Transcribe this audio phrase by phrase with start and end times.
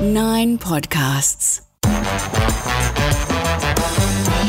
[0.00, 1.60] Nine podcasts.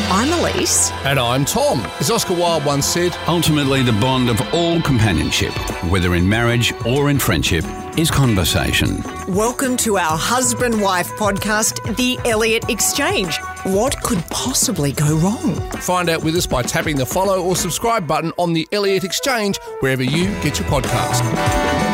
[0.09, 0.91] I'm Elise.
[1.03, 1.81] And I'm Tom.
[1.99, 5.51] As Oscar Wilde once said, Ultimately, the bond of all companionship,
[5.91, 7.65] whether in marriage or in friendship,
[7.97, 9.03] is conversation.
[9.27, 13.37] Welcome to our husband wife podcast, The Elliott Exchange.
[13.63, 15.55] What could possibly go wrong?
[15.81, 19.59] find out with us by tapping the follow or subscribe button on the Elliott Exchange,
[19.81, 21.90] wherever you get your podcast.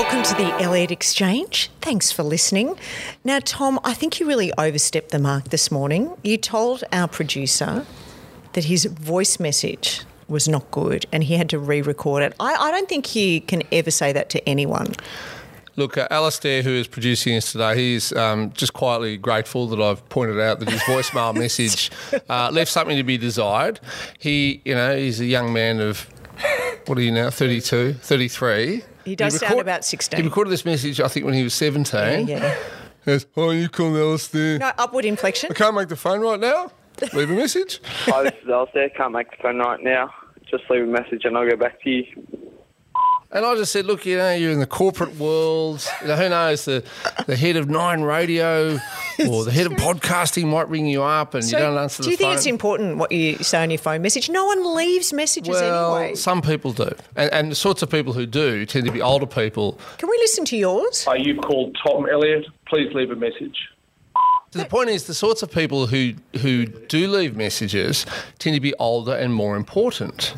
[0.00, 1.72] Welcome to The Elliott Exchange.
[1.80, 2.78] Thanks for listening.
[3.24, 6.14] Now, Tom, I think you really overstepped the mark this morning.
[6.22, 7.84] You told our producer
[8.52, 12.32] that his voice message was not good and he had to re record it.
[12.38, 14.94] I, I don't think he can ever say that to anyone.
[15.74, 20.08] Look, uh, Alistair, who is producing us today, he's um, just quietly grateful that I've
[20.10, 21.90] pointed out that his voicemail message
[22.28, 23.80] uh, left something to be desired.
[24.16, 26.08] He, you know, he's a young man of,
[26.86, 28.84] what are you now, 32, 33.
[29.08, 30.20] He does sound about 16.
[30.20, 32.28] He recorded this message, I think, when he was 17.
[32.28, 32.54] Yeah.
[33.04, 34.58] He goes, oh, you call Alistair.
[34.58, 35.50] No, upward inflection.
[35.50, 36.70] I can't make the phone right now.
[37.14, 37.80] Leave a message.
[38.06, 38.90] Hi, this is Alistair.
[38.90, 40.12] Can't make the phone right now.
[40.50, 42.04] Just leave a message and I'll go back to you.
[43.30, 45.86] And I just said, look, you know, you're in the corporate world.
[46.00, 46.64] You know, who knows?
[46.64, 46.82] The,
[47.26, 48.78] the head of Nine Radio
[49.28, 52.04] or the head of podcasting might ring you up and you don't answer the stuff.
[52.04, 52.36] do you think phone.
[52.36, 54.30] it's important what you say on your phone message?
[54.30, 56.14] No one leaves messages well, anyway.
[56.14, 56.90] some people do.
[57.16, 59.78] And, and the sorts of people who do tend to be older people.
[59.98, 61.06] Can we listen to yours?
[61.06, 62.46] Are you've called Tom Elliott.
[62.66, 63.68] Please leave a message.
[64.50, 68.06] So the point is, the sorts of people who, who do leave messages
[68.38, 70.34] tend to be older and more important.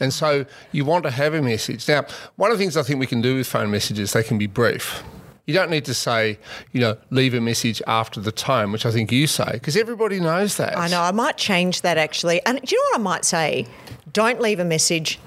[0.00, 1.86] And so you want to have a message.
[1.86, 4.38] Now, one of the things I think we can do with phone messages, they can
[4.38, 5.02] be brief.
[5.46, 6.38] You don't need to say,
[6.72, 10.20] you know, leave a message after the tone, which I think you say, because everybody
[10.20, 10.78] knows that.
[10.78, 11.02] I know.
[11.02, 12.44] I might change that actually.
[12.46, 13.66] And do you know what I might say?
[14.12, 15.18] Don't leave a message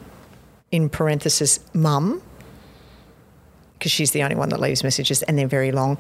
[0.72, 2.24] in parenthesis, mum,
[3.78, 6.00] because she's the only one that leaves messages and they're very long.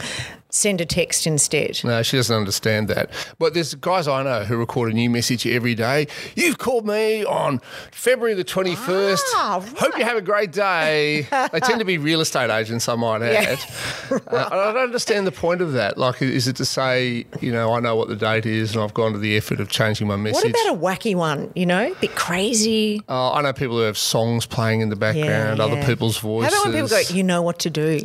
[0.55, 1.81] Send a text instead.
[1.83, 3.09] No, she doesn't understand that.
[3.39, 6.05] But there's guys I know who record a new message every day.
[6.35, 7.59] You've called me on
[7.91, 9.19] February the 21st.
[9.33, 11.27] Ah, Hope you have a great day.
[11.51, 13.59] they tend to be real estate agents, I might add.
[14.13, 14.19] Yeah.
[14.31, 15.97] Uh, I don't understand the point of that.
[15.97, 18.93] Like, is it to say, you know, I know what the date is and I've
[18.93, 20.53] gone to the effort of changing my message?
[20.53, 21.51] What about a wacky one?
[21.55, 23.01] You know, A bit crazy.
[23.09, 25.85] Uh, I know people who have songs playing in the background, Yeah, other yeah.
[25.87, 26.53] people's How voices.
[26.53, 28.01] about when people go, you know what to do?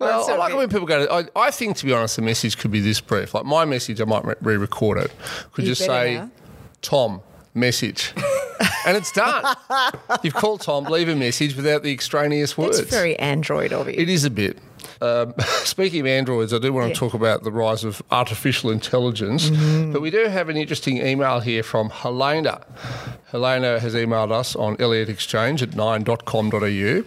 [0.00, 1.04] Well, I like it when people go.
[1.06, 3.34] To, I, I think, to be honest, the message could be this brief.
[3.34, 5.12] Like my message, I might re- re-record it.
[5.52, 6.30] Could You just say, now.
[6.80, 7.20] "Tom,
[7.52, 8.12] message,"
[8.86, 9.54] and it's done.
[10.22, 10.84] You've called Tom.
[10.84, 12.78] Leave a message without the extraneous words.
[12.78, 13.94] It's very Android of you.
[13.96, 14.56] It is a bit.
[15.00, 15.34] Um,
[15.64, 16.94] speaking of androids, I do want to Yeah.
[17.08, 19.50] talk about the rise of artificial intelligence.
[19.50, 19.92] Mm-hmm.
[19.92, 22.60] But we do have an interesting email here from Helena.
[23.30, 27.02] Helena has emailed us on Elliott Exchange at 9.com.au.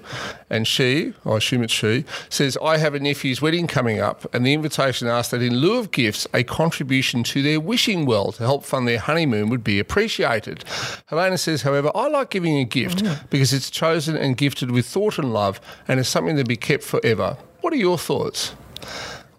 [0.49, 4.45] And she, I assume it's she, says, I have a nephew's wedding coming up, and
[4.45, 8.43] the invitation asked that in lieu of gifts, a contribution to their wishing well to
[8.43, 10.63] help fund their honeymoon would be appreciated.
[11.07, 15.17] Helena says, however, I like giving a gift because it's chosen and gifted with thought
[15.17, 17.35] and love and is something to be kept forever.
[17.61, 18.55] What are your thoughts?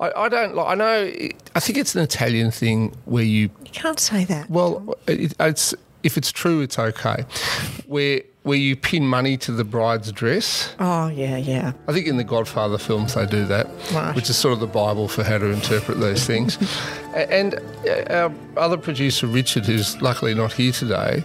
[0.00, 0.66] I, I don't like.
[0.68, 0.98] I know.
[1.54, 3.42] I think it's an Italian thing where you.
[3.64, 4.50] you can't say that.
[4.50, 7.24] Well, it, it's if it's true, it's okay.
[7.86, 10.74] Where where you pin money to the bride's dress.
[10.78, 11.72] oh, yeah, yeah.
[11.88, 14.14] I think in the Godfather films they do that, Right.
[14.14, 16.58] which is sort of the Bible for how to interpret those things.
[17.14, 17.54] And
[17.88, 18.32] uh, our
[18.64, 21.22] other producer Richard, who's luckily not here today.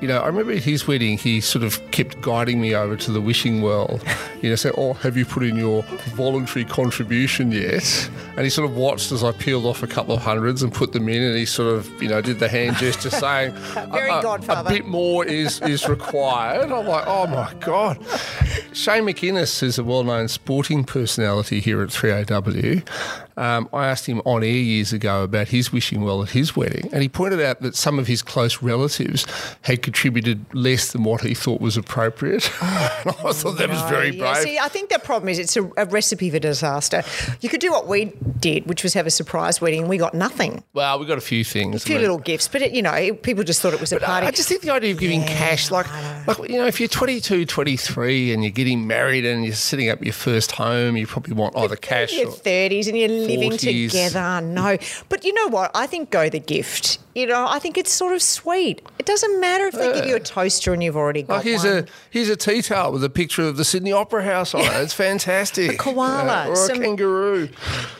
[0.00, 3.10] You know, I remember at his wedding, he sort of kept guiding me over to
[3.10, 4.00] the wishing well.
[4.42, 5.82] You know, say, "Oh, have you put in your
[6.14, 10.20] voluntary contribution yet?" And he sort of watched as I peeled off a couple of
[10.22, 13.08] hundreds and put them in, and he sort of, you know, did the hand gesture
[13.10, 13.52] saying,
[13.90, 17.98] Very "A- a- Godfather." A bit more is is required." I'm like, "Oh my god."
[18.72, 22.86] Shane McInnes is a well-known sporting personality here at 3AW.
[23.38, 26.88] Um, I asked him on air years ago about his wishing well at his wedding,
[26.90, 29.26] and he pointed out that some of his close relatives
[29.62, 32.50] had contributed less than what he thought was appropriate.
[32.62, 34.42] I thought that was very Oh, Yeah, brave.
[34.42, 37.02] See, I think the problem is it's a, a recipe for disaster.
[37.42, 38.06] You could do what we
[38.40, 40.64] did, which was have a surprise wedding, and we got nothing.
[40.72, 41.82] well, we got a few things.
[41.82, 44.26] A few little gifts, but it, you know, people just thought it was a party.
[44.26, 45.86] I just think the idea of giving Yeah, cash, like,
[46.26, 50.02] like, you know, if you're 22, 23 and you're getting married and you're setting up
[50.02, 53.90] your first home, you probably want either cash your thirties and you're living 40s.
[53.90, 54.40] together.
[54.40, 54.78] No,
[55.08, 55.70] but you know what?
[55.74, 56.98] I think go the gift.
[57.16, 58.82] You know, I think it's sort of sweet.
[58.98, 61.44] It doesn't matter if they give you a uh, toaster and you've already got Like
[61.44, 61.78] here's one.
[61.78, 64.70] a here's a tea towel with a picture of the Sydney Opera House on it.
[64.82, 65.72] It's fantastic.
[65.72, 67.48] A koala, or a some- kangaroo.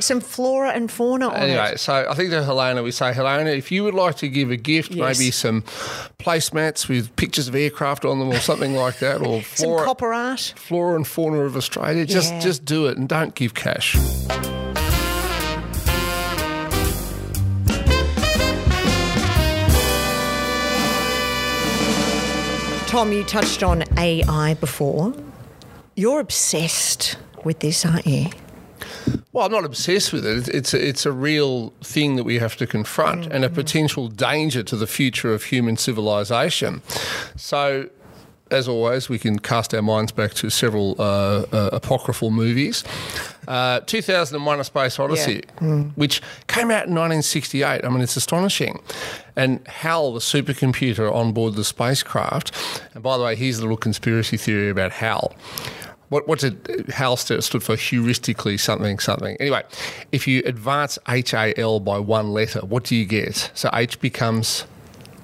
[0.00, 1.80] Some flora and fauna on Anyway, it.
[1.80, 4.56] so I think to Helena, we say, Helena, if you would like to give a
[4.58, 5.18] gift, Yes.
[5.18, 5.62] maybe some
[6.18, 10.52] placemats with pictures of aircraft on them or something like that, or Some copper art.
[10.56, 12.40] flora and fauna of Australia, just Yeah.
[12.40, 13.96] just do it and don't give cash.
[22.96, 25.12] Tom, you touched on AI before.
[25.96, 28.30] You're obsessed with this, aren't you?
[29.34, 30.48] Well, I'm not obsessed with it.
[30.48, 34.62] It's a, it's a real thing that we have to confront and a potential danger
[34.62, 36.80] to the future of human civilization.
[37.36, 37.90] So,
[38.50, 42.82] as always, we can cast our minds back to several uh, uh, apocryphal movies.
[43.48, 45.42] Uh, 2001 A Space Odyssey,
[45.94, 47.84] which came out in 1968.
[47.84, 48.80] I mean, it's astonishing.
[49.36, 52.52] And HAL, the supercomputer on board the spacecraft,
[52.94, 55.34] and by the way, here's a little conspiracy theory about HAL.
[56.08, 56.88] What, what's it?
[56.88, 59.36] HAL st- stood for heuristically something something.
[59.40, 59.62] Anyway,
[60.12, 63.50] if you advance HAL by one letter, what do you get?
[63.54, 64.66] So H becomes.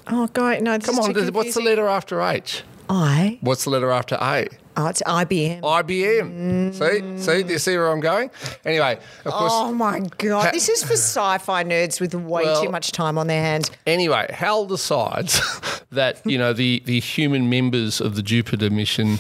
[0.09, 0.77] Oh, God, no.
[0.79, 2.63] This Come is on, too what's the letter after H?
[2.89, 3.39] I.
[3.41, 4.49] What's the letter after A?
[4.77, 5.61] Oh, it's IBM.
[5.61, 6.73] IBM.
[6.75, 8.31] See, see, do you see where I'm going?
[8.65, 9.53] Anyway, of course.
[9.55, 10.47] Oh my god!
[10.47, 13.71] Ha- this is for sci-fi nerds with way Well- too much time on their hands.
[13.87, 15.41] Anyway, Hal decides
[15.93, 19.19] that you know the, the human members of the Jupiter mission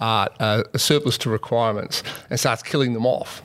[0.00, 3.42] are uh, a surplus to requirements and starts killing them off.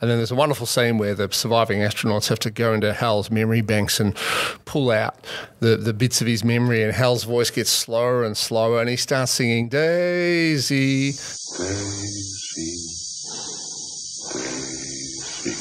[0.00, 3.30] And then there's a wonderful scene where the surviving astronauts have to go into Hal's
[3.30, 4.16] memory banks and
[4.64, 5.26] pull out
[5.60, 8.96] the, the bits of his memory, and Hal's voice gets slower and slower, and he
[8.96, 11.12] starts singing Daisy.
[11.12, 12.72] Daisy,
[14.32, 15.54] Daisy,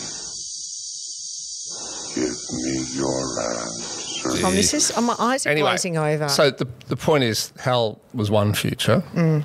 [2.15, 4.41] give me your answer.
[4.41, 6.29] Tom, this is oh, my eyes are Anyway, glazing over.
[6.29, 9.03] So the, the point is, Hal was one future.
[9.13, 9.43] Mm.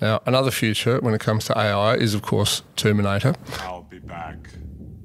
[0.00, 3.34] Now, another future when it comes to AI is, of course, Terminator.
[3.60, 3.81] I'll be
[4.12, 4.36] back.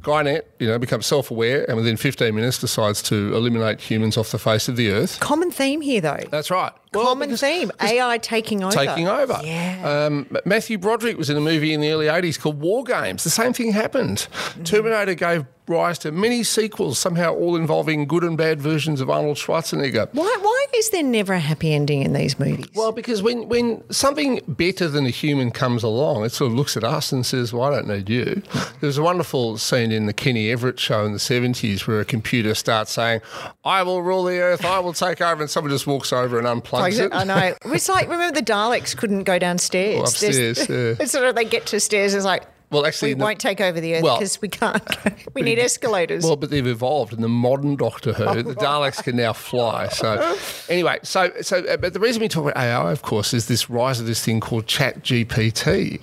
[0.01, 4.39] Skynet, you know, becomes self-aware and within 15 minutes decides to eliminate humans off the
[4.39, 5.19] face of the earth.
[5.19, 6.23] Common theme here, though.
[6.31, 6.71] That's right.
[6.93, 8.73] Well, Common because- theme: AI taking over.
[8.73, 9.37] Taking over.
[9.43, 10.05] Yeah.
[10.05, 13.23] Um, Matthew Broderick was in a movie in the early 80s called War Games.
[13.25, 14.27] The same thing happened.
[14.31, 14.65] Mm.
[14.65, 19.37] Terminator gave rise to many sequels, somehow all involving good and bad versions of Arnold
[19.37, 20.09] Schwarzenegger.
[20.13, 20.37] why?
[20.41, 22.65] Why is there never a happy ending in these movies?
[22.75, 26.75] Well, because when, when something better than a human comes along, it sort of looks
[26.77, 28.41] at us and says, well, I don't need you.
[28.79, 32.05] There was a wonderful scene in the Kenny Everett show in the 70s where a
[32.05, 33.21] computer starts saying,
[33.65, 36.45] I will rule the earth, I will take over, and someone just walks over and
[36.45, 37.11] unplugs it.
[37.11, 37.55] I know.
[37.65, 39.97] It's like remember the Daleks couldn't go downstairs.
[39.99, 40.69] Oh, upstairs, There's-
[40.99, 41.03] yeah.
[41.03, 42.13] It's sort of they get to stairs.
[42.13, 44.49] And it's like Well, actually, we no- won't take over the earth Well- because we
[44.49, 44.83] can't.
[45.33, 46.23] We need escalators.
[46.23, 48.41] Well, but they've evolved in the modern Doctor Who.
[48.41, 49.87] The Daleks can now fly.
[49.89, 50.35] So,
[50.69, 53.69] anyway, so so, uh, but the reason we talk about AI, of course, is this
[53.69, 55.99] rise of this thing called Chat GPT,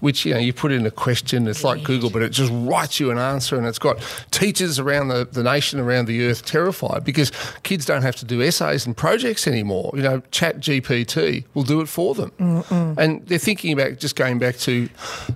[0.00, 2.98] which you know you put in a question, it's like Google, but it just writes
[2.98, 3.98] you an answer, and it's got
[4.30, 7.30] teachers around the, the nation, around the earth, terrified because
[7.64, 9.90] kids don't have to do essays and projects anymore.
[9.94, 12.32] You know, Chat GPT will do it for them,
[12.96, 14.88] and they're thinking about just going back to,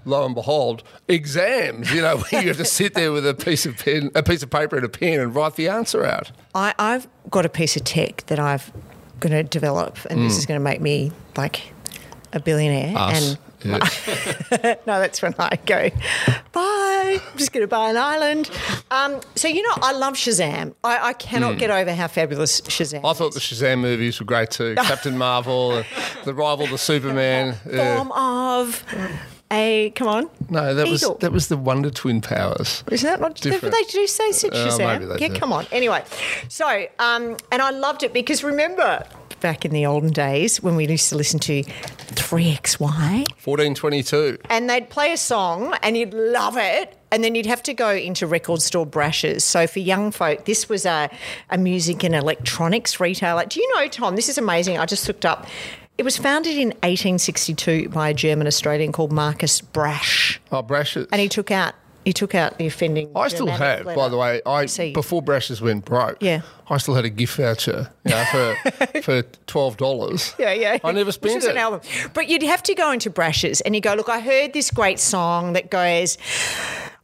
[0.06, 0.71] lo and behold,
[1.08, 1.92] exams.
[1.92, 4.42] You know, where you have to sit there with a piece of pen, a piece
[4.42, 6.30] of paper and a pen, and write the answer out.
[6.54, 8.72] I, I've got a piece of tech that I've
[9.20, 10.24] going to develop, and Hmm.
[10.28, 11.72] this is going to make me like
[12.32, 12.96] a billionaire.
[12.96, 13.22] Us.
[13.30, 13.78] And Yeah.
[14.86, 15.90] no, that's when I go,
[16.50, 17.20] bye.
[17.30, 18.50] I'm just going to buy an island.
[18.90, 20.74] Um, so, you know, I love Shazam.
[20.82, 23.06] I, I cannot get over how fabulous Shazam Hmm.
[23.06, 23.40] I thought the.
[23.40, 24.74] Shazam movies were great too.
[24.82, 25.84] Captain Marvel,
[26.24, 27.56] the rival to Superman.
[27.70, 27.96] yeah.
[27.96, 28.84] Form of
[29.52, 30.30] a, come on.
[30.50, 32.82] No, that was that was the Wonder Twin powers.
[32.90, 33.74] Isn't that not Different.
[33.74, 34.78] They do say Uh, Shazam.
[34.86, 35.38] maybe they yeah, do.
[35.38, 35.66] come on.
[35.70, 36.02] Anyway,
[36.48, 39.04] so um, and I loved it because remember
[39.40, 41.64] back in the olden days when we used to listen to
[42.14, 44.38] 3XY Fourteen twenty two.
[44.48, 46.96] and they'd play a song and you'd love it.
[47.10, 49.44] And then you'd have to go into record store brashes.
[49.44, 51.10] So for young folk, this was a,
[51.50, 53.44] a music and electronics retailer.
[53.44, 54.78] Do you know, Tom, this is amazing.
[54.78, 55.46] I just looked up.
[55.98, 60.40] It was founded in 1862 by a German Australian called Marcus Brash.
[60.50, 61.06] Oh, brushes.
[61.12, 63.12] And he took out he took out the offending.
[63.14, 64.42] I still have, by the way.
[64.44, 64.92] I See.
[64.92, 66.16] before brushes went broke.
[66.20, 66.42] Yeah.
[66.68, 70.34] I still had a gift voucher, you know, for for twelve dollars.
[70.38, 70.78] Yeah, yeah.
[70.82, 71.52] I never Which spent was it.
[71.52, 71.80] an album.
[72.12, 74.98] But you'd have to go into brashes and you go, look, I heard this great
[74.98, 76.18] song that goes,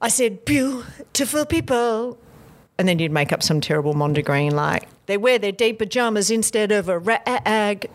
[0.00, 2.18] I said, beautiful people.
[2.78, 6.72] And then you'd make up some terrible Mondegreen like, they wear their deep pajamas instead
[6.72, 7.88] of a rag.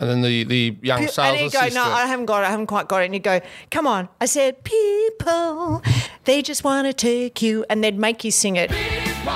[0.00, 2.46] And then the, the young Pe- sales and you go, no, I haven't got it.
[2.46, 3.06] I haven't quite got it.
[3.06, 3.40] And you go,
[3.70, 4.08] come on.
[4.20, 5.82] I said, people,
[6.24, 7.64] they just want to take you.
[7.68, 8.70] And they'd make you sing it.
[8.70, 9.32] People.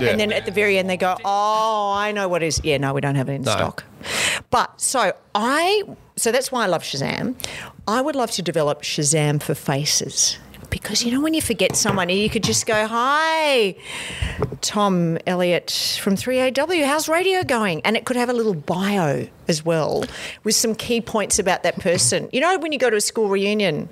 [0.00, 0.12] Yeah.
[0.12, 2.60] And then at the very end, they go, oh, I know what is.
[2.64, 3.52] Yeah, no, we don't have it in No.
[3.52, 3.84] stock.
[4.48, 5.82] But so I,
[6.16, 7.34] so that's why I love Shazam.
[7.86, 10.38] I would love to develop Shazam for faces.
[10.70, 13.74] Because you know when you forget someone, you could just go, "Hi,
[14.60, 16.84] Tom Elliott from 3AW.
[16.86, 20.04] How's radio going?" And it could have a little bio as well
[20.44, 22.28] with some key points about that person.
[22.32, 23.88] You know when you go to a school reunion,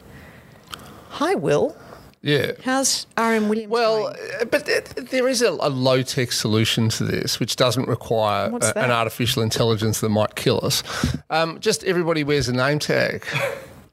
[1.10, 1.76] "Hi, Will.
[2.22, 2.52] Yeah.
[2.64, 4.66] How's RM Williams?" Well, going?" uh, but
[5.10, 9.42] there is a, a low tech solution to this, which doesn't require a- an artificial
[9.42, 10.82] intelligence that might kill us.
[11.30, 13.24] Um, just everybody wears a name tag.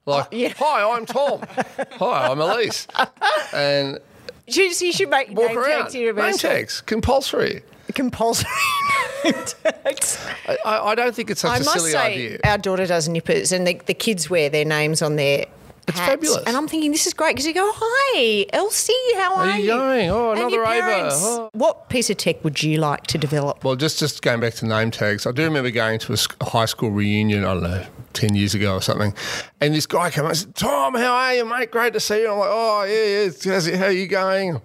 [0.06, 0.50] Like, yeah.
[0.56, 1.42] hi, I'm Tom.
[1.94, 2.88] hi, I'm Elise.
[3.54, 3.98] And
[4.46, 5.90] you, you should make walk name around.
[5.90, 7.64] tags Name tags, compulsory.
[7.96, 8.48] compulsory
[9.24, 10.24] tags.
[10.48, 12.40] I, I don't think it's such I a must silly say, idea.
[12.44, 15.48] our daughter does nippers, and the, the kids wear their names on their.
[15.88, 16.10] It's hats.
[16.10, 16.44] fabulous.
[16.48, 19.68] And I'm thinking this is great because you go, "Hi, Elsie, how are, How you
[19.68, 20.10] going?
[20.10, 21.10] Oh, another Ava.
[21.12, 21.50] Oh.
[21.54, 23.64] What piece of tech would you like to develop?
[23.64, 26.66] Well, just just going back to name tags, I do remember going to a high
[26.66, 27.44] school reunion.
[27.46, 29.14] I don't know, ten years ago or something,
[29.62, 31.72] and this guy came up and said, "Tom, how are you, mate?
[31.72, 33.54] Great to see you." I'm like, "Oh yeah, yeah.
[33.54, 34.62] How's it, how are you going?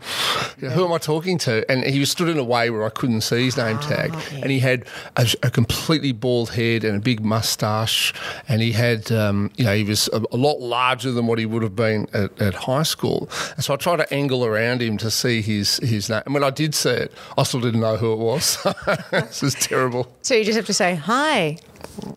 [0.61, 2.91] Know, Who am I talking to?" And he was stood in a way where I
[2.91, 4.85] couldn't see his name tag, and he had
[5.17, 8.15] a, a completely bald head and a big mustache,
[8.49, 11.47] and he had, um, you know, he was a, a lot larger than what he
[11.47, 13.29] would have been at, at high school.
[13.57, 16.45] And so I tried to angle around him to see his his name, and when
[16.45, 18.59] I did see it, I still didn't know who it was.
[19.11, 20.13] this is terrible.
[20.23, 21.57] So you just have to say, "Hi,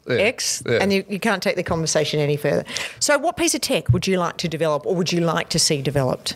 [0.08, 0.80] Yeah, X," yeah.
[0.82, 2.64] and you, you can't take the conversation any further.
[3.00, 5.60] So, what piece of tech would you like to develop, or would you like to
[5.60, 6.36] see developed?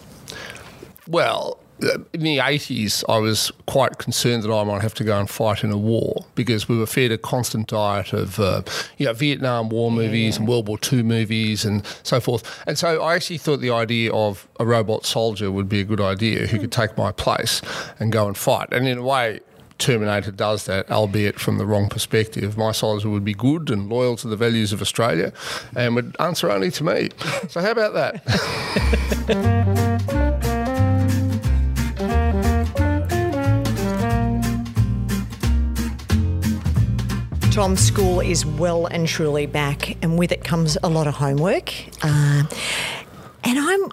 [1.08, 5.20] Well, uh, in the 80s, I was quite concerned that I might have to go
[5.20, 8.64] and fight in a war because we were fed a constant diet of, uh,
[8.98, 12.64] you know, Vietnam War movies and World War II movies and so forth.
[12.66, 16.02] And so I actually thought the idea of a robot soldier would be a good
[16.02, 17.62] idea who could take my place
[18.00, 18.70] and go and fight.
[18.72, 19.42] And in a way,
[19.78, 22.58] Terminator does that, albeit from the wrong perspective.
[22.58, 25.32] My soldier would be good and loyal to the values of Australia
[25.76, 27.10] and would answer only to me.
[27.50, 28.24] So, how about that?
[37.52, 41.74] Tom, school is well and truly back, and with it comes a lot of homework.
[42.04, 42.44] Uh,
[43.44, 43.92] and I'm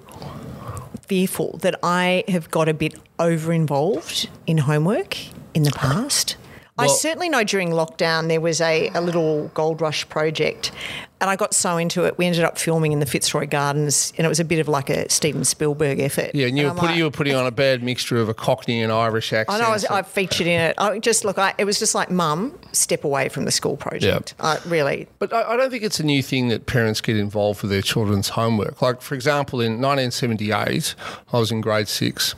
[1.00, 5.16] fearful that I have got a bit over involved in homework
[5.54, 6.36] in the past.
[6.76, 10.72] I certainly know during lockdown there was a, a little gold rush project,
[11.20, 12.18] and I got so into it.
[12.18, 14.90] We ended up filming in the Fitzroy Gardens, and it was a bit of like
[14.90, 16.32] a Steven Spielberg effort.
[16.34, 18.34] Yeah, and you were, putting, like- you were putting on a bad mixture of a
[18.34, 19.60] Cockney and Irish I accent.
[19.62, 20.74] know I, was, I featured in it.
[20.76, 21.38] I just look.
[21.38, 24.34] I, it was just like, Mum, step away from the school project.
[24.40, 27.62] I really, But I, I don't think it's a new thing that parents get involved
[27.62, 28.82] with their children's homework.
[28.82, 30.96] Like, for example, in 1978,
[31.32, 32.34] I was in grade six.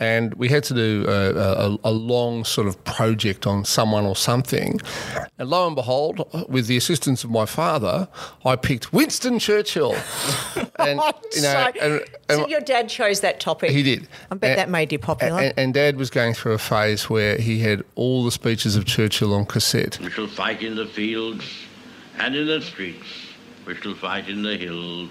[0.00, 4.16] And we had to do a, a, a long sort of project on someone or
[4.16, 4.80] something.
[5.38, 8.08] And lo and behold, with the assistance of my father,
[8.44, 9.94] I picked Winston Churchill.
[10.80, 10.98] And,
[11.34, 13.70] you know, so, and, and so your dad chose that topic.
[13.70, 14.08] he did.
[14.30, 15.38] I bet And- that made you popular.
[15.38, 18.86] And, and Dad was going through a phase where he had all the speeches of
[18.86, 19.98] Churchill on cassette.
[20.00, 21.44] We shall fight in the fields
[22.18, 23.04] and in the streets.
[23.66, 25.10] We shall fight in the hills.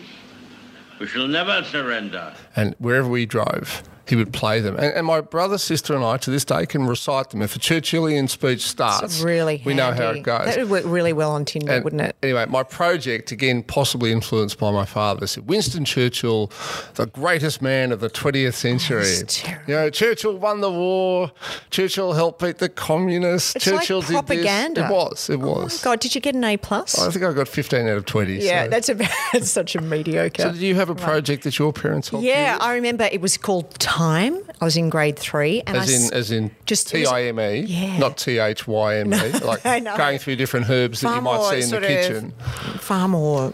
[0.99, 2.33] We shall never surrender.
[2.59, 4.75] And wherever we drove, he would play them.
[4.75, 7.43] And, and my brother, sister, and I to this day can recite them.
[7.43, 10.45] If a Churchillian speech starts, It's really we know how it goes.
[10.47, 12.15] That would work really well on Tinder, And wouldn't it?
[12.23, 16.51] Anyway, my project, again, possibly influenced by my father, said Winston Churchill,
[16.95, 19.05] the greatest man of the 20th century.
[19.05, 19.63] Oh, terrible.
[19.67, 21.31] you know, Churchill won the war.
[21.69, 23.57] Churchill helped beat the communists.
[23.57, 24.85] It's Churchill like did propaganda.
[24.87, 25.29] It was.
[25.29, 25.83] It Oh was.
[25.83, 26.97] God, did you get an A plus?
[26.97, 28.39] I think I got 15 out of 20.
[28.39, 28.69] yeah, so.
[28.71, 28.93] that's, a,
[29.33, 30.41] that's such a mediocre.
[30.41, 32.57] So did you have a project that your parents helped you yeah.
[32.59, 34.37] I remember it was called Time.
[34.61, 37.23] I was in grade three, and I As s- in, as in just- T I
[37.23, 37.97] M E, Yeah.
[37.97, 41.49] not T H Y M E, like I going through different herbs that you might
[41.49, 42.33] see in the kitchen.
[42.79, 43.53] Far more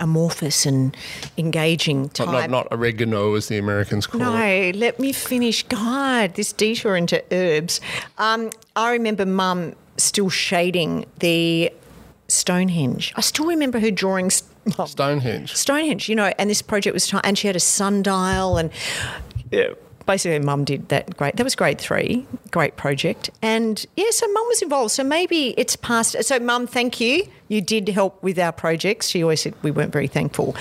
[0.00, 0.96] amorphous and
[1.36, 2.28] engaging Not, type.
[2.28, 4.24] not, not oregano, as the Americans call it.
[4.24, 5.64] No, let me finish.
[5.64, 7.80] God, this detour into herbs.
[8.16, 11.72] Um, I remember Mum still shading the
[12.28, 13.12] Stonehenge.
[13.16, 15.54] I still remember her drawing st- Mum, Stonehenge.
[15.54, 18.70] Stonehenge, you know, and this project was, and she had a sundial, and
[19.50, 19.68] yeah,
[20.06, 21.16] basically, Mum did that.
[21.16, 24.92] Great, that was grade three, great project, and yeah, so Mum was involved.
[24.92, 26.22] So maybe it's past.
[26.24, 27.26] So Mum, thank you.
[27.48, 29.08] You did help with our projects.
[29.08, 30.56] She always said we weren't very thankful.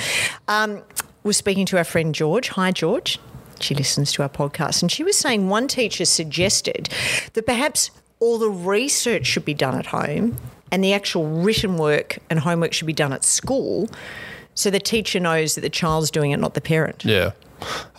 [0.48, 0.82] Um,
[1.24, 2.50] we're speaking to our friend George.
[2.50, 3.20] Hi, George.
[3.60, 6.89] She listens to our podcast, and she was saying one teacher suggested
[7.34, 10.38] that perhaps all the research should be done at home
[10.72, 13.90] and the actual written work and homework should be done at school
[14.58, 17.06] so the teacher knows that the child's doing it, not the parent.
[17.06, 17.34] Yeah.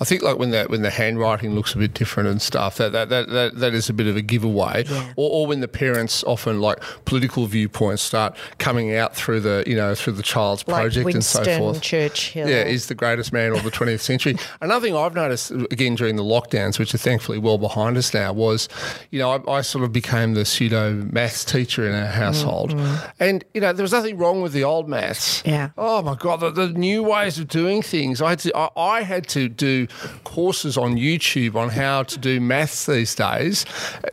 [0.00, 2.92] I think like when the when the handwriting looks a bit different and stuff, that
[2.92, 4.84] that that, that, that is a bit of a giveaway.
[4.86, 5.12] Yeah.
[5.16, 9.76] Or, or when the parents often like political viewpoints start coming out through the you
[9.76, 11.80] know through the child's Like project Winston and so forth.
[11.80, 12.48] Churchill.
[12.48, 14.36] Yeah, is the greatest man of the 20th century.
[14.60, 18.32] Another thing I've noticed again during the lockdowns, which are thankfully well behind us now,
[18.32, 18.68] was
[19.10, 23.06] you know I, I sort of became the pseudo maths teacher in our household, mm-hmm.
[23.20, 25.42] and you know there was nothing wrong with the old maths.
[25.44, 25.70] Yeah.
[25.76, 28.22] Oh my god, the, the new ways of doing things.
[28.22, 29.86] I had to I, I had to do
[30.24, 33.64] courses on YouTube on how to do maths these days,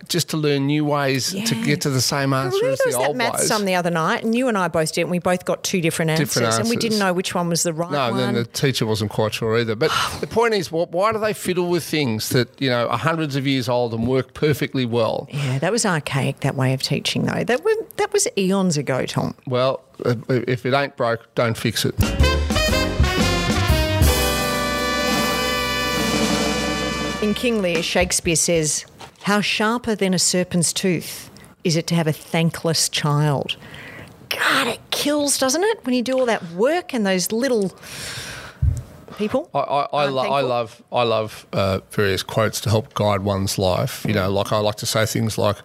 [0.07, 3.39] just to learn new ways to get to the same answer as the old maths
[3.39, 3.47] ways.
[3.47, 5.81] sum the other night, and you and I both did, and we both got two
[5.81, 8.17] different answers, Different and we didn't know which one was the right No, one.
[8.17, 9.75] No, and then the teacher wasn't quite sure either.
[9.75, 12.97] But the point is, wh- why do they fiddle with things that you know are
[12.97, 15.27] hundreds of years old and work perfectly well?
[15.31, 16.39] yeah, that was archaic.
[16.41, 19.35] That way of teaching, though, that was that was eons ago, Tom.
[19.47, 19.81] Well,
[20.29, 21.95] if it ain't broke, don't fix it.
[27.25, 28.85] In King Lear, Shakespeare says,
[29.23, 31.31] "How sharper than a serpent's tooth
[31.63, 33.55] is it to have a thankless child."
[34.29, 37.75] God, it kills, doesn't it, when you do all that work and those little
[39.17, 39.49] people?
[39.55, 43.57] I, I, I, lo- I love I love uh, various quotes to help guide one's
[43.57, 44.05] life.
[44.07, 45.57] You know, like I like to say things like,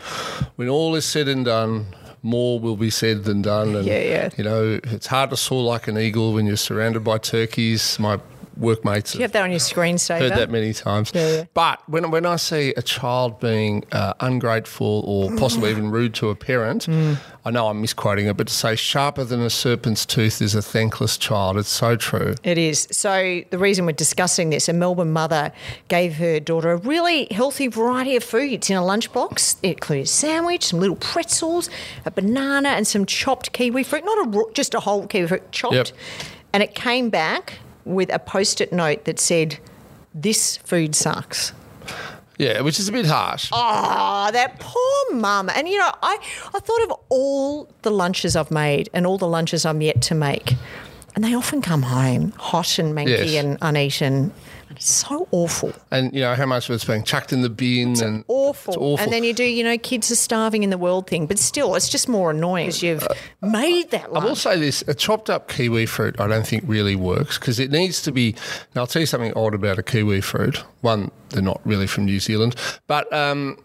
[0.57, 4.29] "When all is said and done." More will be said than done, and Yeah, yeah.
[4.38, 7.99] you know it's hard to soar like an eagle when you're surrounded by turkeys.
[7.99, 8.19] My
[8.61, 10.21] workmates Do you have that on your screensaver?
[10.21, 11.11] heard that many times.
[11.14, 11.45] Yeah, yeah.
[11.55, 16.29] But when, when I see a child being uh, ungrateful or possibly even rude to
[16.31, 17.19] a parent, Mm.
[17.45, 20.61] I know I'm misquoting it, but to say sharper than a serpent's tooth is a
[20.61, 22.35] thankless child, it's so true.
[22.45, 22.87] It is.
[22.90, 25.50] So, the reason we're discussing this, a Melbourne mother
[25.88, 29.57] gave her daughter a really healthy variety of foods in a lunchbox.
[29.62, 31.71] It included a sandwich, some little pretzels,
[32.05, 34.05] a banana, and some chopped kiwi fruit.
[34.05, 35.75] Not a just a whole kiwi fruit, chopped.
[35.75, 35.88] Yep.
[36.52, 39.59] And it came back with a post it note that said,
[40.15, 41.53] This food sucks.
[42.39, 43.51] Yeah, which is a bit harsh.
[43.53, 45.51] Oh, that poor mum.
[45.55, 46.17] And you know, I,
[46.55, 50.15] I thought of all the lunches I've made and all the lunches I'm yet to
[50.15, 50.55] make.
[51.14, 53.45] And they often come home hot and manky Yes.
[53.45, 54.33] and uneaten.
[54.69, 55.73] And it's so awful.
[55.90, 58.75] And you know how much of it's being chucked in the bin and Awful.
[58.75, 58.99] It's awful.
[59.05, 61.26] And then you do, you know, kids are starving in the world thing.
[61.26, 63.07] But still, it's just more annoying because you've
[63.43, 66.95] made that I will say this: a chopped up kiwi fruit, I don't think really
[66.95, 68.37] works because it needs to be.
[68.76, 70.63] Now, I'll tell you something odd about a kiwi fruit.
[70.82, 72.54] One, they're not really from New Zealand,
[72.87, 73.58] but um,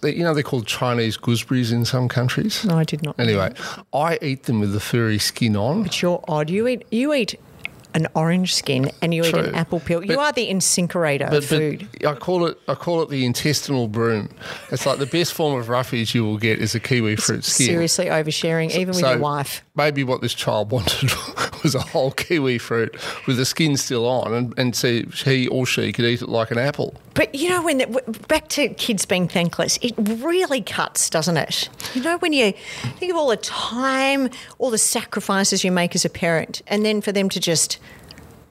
[0.00, 2.64] they, you know they're called Chinese gooseberries in some countries.
[2.64, 3.18] No, I did not.
[3.18, 3.52] Anyway.
[3.92, 5.82] I eat them with the furry skin on.
[5.82, 6.50] But you're odd.
[6.50, 7.38] You eat, you eat
[7.92, 10.04] an orange skin and you eat an apple peel.
[10.04, 11.88] you are the incinerator But, of food.
[12.00, 14.28] but I call it I call it the intestinal broom.
[14.70, 17.66] It's like the best form of roughage you will get is a kiwi fruit skin.
[17.66, 19.64] Seriously oversharing, even with So your wife.
[19.74, 21.10] Maybe what this child wanted
[21.62, 22.96] was a whole kiwi fruit
[23.26, 26.50] with the skin still on, and, and see he or she could eat it like
[26.50, 26.94] an apple.
[27.14, 27.78] But you know, when
[28.28, 31.68] back to kids being thankless, it really cuts, doesn't it?
[31.94, 32.52] You know, when you
[32.98, 37.00] think of all the time, all the sacrifices you make as a parent, and then
[37.00, 37.78] for them to just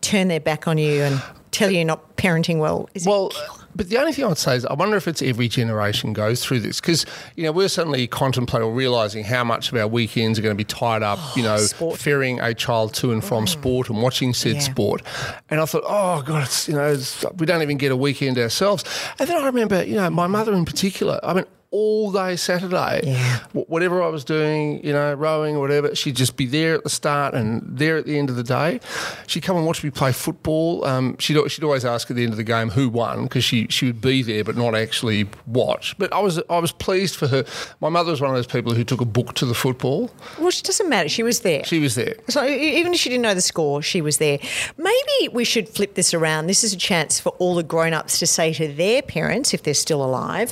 [0.02, 2.90] turn their back on you and tell you you're not parenting well.
[2.94, 3.32] Is Well?
[3.80, 6.44] But the only thing I would say is I wonder if it's every generation goes
[6.44, 7.06] through this because
[7.38, 10.58] you know we're suddenly contemplating or realizing how much of our weekends are going to
[10.58, 11.96] be tied up, you know, Oh, sport.
[11.96, 12.02] Mm.
[12.02, 14.60] ferrying a child to and from sport and watching said Yeah.
[14.60, 15.02] sport.
[15.50, 18.38] And I thought, oh god, it's you know it's, we don't even get a weekend
[18.38, 18.84] ourselves.
[19.18, 21.22] And then I remember, you know, my mother in particular.
[21.24, 21.46] I mean.
[21.72, 23.40] All day Saturday, Yeah.
[23.54, 26.90] Whatever I was doing, you know, rowing or whatever, she'd just be there at the
[26.90, 28.80] start and there at the end of the day.
[29.28, 30.84] She'd come and watch me play football.
[30.86, 33.68] Um, she'd, she'd always ask at the end of the game who won because she,
[33.70, 35.96] she would be there but not actually watch.
[36.00, 37.46] But I was I was pleased for her.
[37.82, 40.10] My mother was one of those people who took a book to the football.
[40.40, 41.08] well, it doesn't matter.
[41.08, 41.64] She was there.
[41.66, 42.16] She was there.
[42.30, 44.40] So even if she didn't know the score, she was there.
[44.78, 46.48] Maybe we should flip this around.
[46.48, 49.74] This is a chance for all the grown-ups to say to their parents, if they're
[49.76, 50.52] still alive,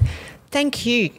[0.57, 1.11] "Thank you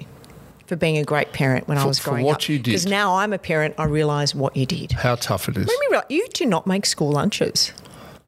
[0.67, 2.65] for being a great parent when I For- was for growing what up." you did.
[2.73, 4.91] Because now I'm a parent, I realise what you did.
[4.91, 5.69] How tough it is.
[5.69, 7.73] Let me realize, you do not make school lunches.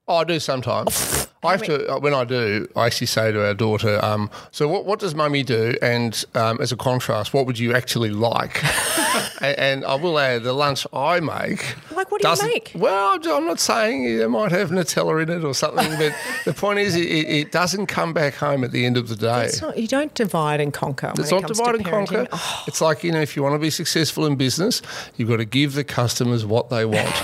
[0.06, 1.26] Oh, I do sometimes.
[1.42, 2.68] I have to uh, when I do.
[2.76, 6.60] I actually say to our daughter, um, "So what, what does Mummy do?" And um,
[6.60, 8.62] as a contrast, what would you actually like?
[9.40, 11.76] and, and I will add the lunch I make.
[11.92, 12.72] Like, what do you make?
[12.74, 16.78] Well, I'm not saying it might have Nutella in it or something, but the point
[16.78, 19.44] is, it, it doesn't come back home at the end of the day.
[19.46, 21.12] It's not, you don't divide and conquer.
[21.16, 22.06] It's it not divide and parenting.
[22.08, 22.28] conquer.
[22.32, 24.82] Oh, It's like, you know, if you want to be successful in business,
[25.16, 27.14] you've got to give the customers what they want.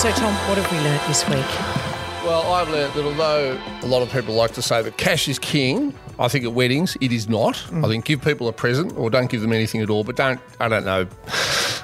[0.00, 1.44] So, Tom, what have we learnt this week?
[2.24, 5.38] Well, I've learnt that although a lot of people like to say that cash is
[5.38, 7.56] king, I think at weddings it is not.
[7.68, 7.84] Mm.
[7.84, 10.40] I think give people a present or don't give them anything at all, but don't,
[10.58, 11.06] I don't know,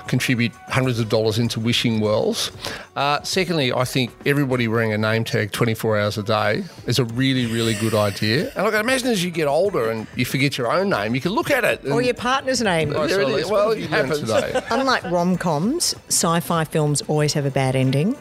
[0.06, 2.50] contribute hundreds of dollars into wishing wells.
[2.94, 7.04] Uh, secondly, I think everybody wearing a name tag 24 hours a day is a
[7.04, 8.52] really, really good idea.
[8.56, 11.20] And I can imagine as you get older and you forget your own name, you
[11.20, 11.86] can look at it.
[11.86, 12.90] Or your partner's name.
[12.90, 13.50] There it is.
[13.50, 14.60] Well, it happens today.
[14.70, 18.16] Unlike rom coms, sci fi films always have a bad ending.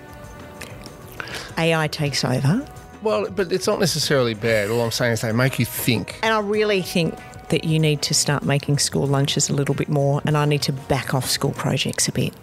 [1.58, 2.66] AI takes over.
[3.02, 4.72] Well, but it's not necessarily bad.
[4.72, 6.20] All I'm saying is they make you think.
[6.24, 7.18] And I really think
[7.50, 10.62] that you need to start making school lunches a little bit more, and I need
[10.64, 12.34] to back off school projects a bit.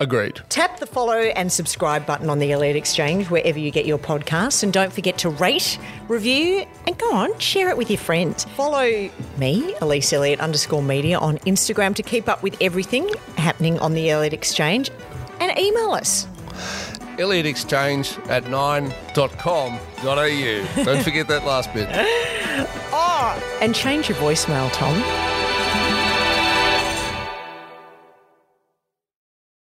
[0.00, 0.40] Agreed.
[0.48, 4.64] Tap the follow and subscribe button on the Elliott Exchange wherever you get your podcasts.
[4.64, 8.44] And don't forget to rate, review, and go on, share it with your friends.
[8.56, 13.94] Follow me, Elise Elliott underscore media, on Instagram to keep up with everything happening on
[13.94, 14.90] the Elliott Exchange.
[15.38, 16.26] And email us.
[17.18, 20.84] Elliott Exchange at 9.com.au.
[20.84, 21.88] Don't forget that last bit.
[22.92, 25.31] Oh, and change your voicemail, Tom.